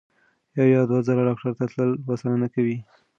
[0.57, 2.77] یو یا دوه ځله ډاکټر ته تلل بسنه نه کوي.